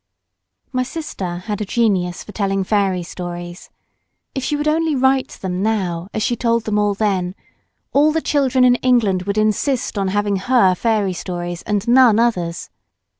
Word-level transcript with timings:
My 0.71 0.81
sister 0.81 1.37
had 1.45 1.61
a 1.61 1.63
genius 1.63 2.23
for 2.23 2.31
telling 2.31 2.63
fairystories. 2.63 3.69
If 4.33 4.43
she 4.43 4.55
would 4.55 4.67
only 4.67 4.95
write 4.95 5.27
them 5.39 5.61
now 5.61 6.07
as 6.11 6.23
she 6.23 6.35
told 6.35 6.63
them 6.65 6.93
then, 6.97 7.35
all 7.93 8.11
the 8.11 8.19
children 8.19 8.63
in 8.63 8.73
England 8.77 9.21
would 9.29 9.37
insist 9.37 9.99
on 9.99 10.07
having 10.07 10.37
her 10.37 10.73
fairy 10.73 11.13
stories, 11.13 11.61
and 11.67 11.87
none 11.87 12.17
others. 12.17 12.71